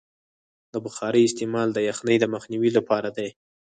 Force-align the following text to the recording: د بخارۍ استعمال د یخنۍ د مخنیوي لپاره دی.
د 0.73 0.75
بخارۍ 0.85 1.21
استعمال 1.25 1.67
د 1.73 1.77
یخنۍ 1.89 2.17
د 2.19 2.25
مخنیوي 2.33 2.71
لپاره 2.77 3.09
دی. 3.17 3.29